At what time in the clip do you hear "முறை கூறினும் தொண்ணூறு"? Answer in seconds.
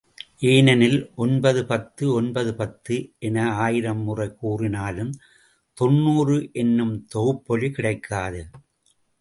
4.03-6.49